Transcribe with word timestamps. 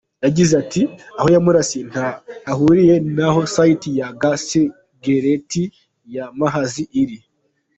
Yagite 0.23 0.53
ati“Aho 0.63 1.27
yamurasiye 1.35 1.83
ntaho 1.91 2.19
hahuriye 2.47 2.95
n’aho 3.15 3.39
site 3.55 3.87
ya 3.99 4.07
gasegereti 4.21 5.63
ya 6.15 6.25
Mahaza 6.37 6.83
iri. 7.01 7.17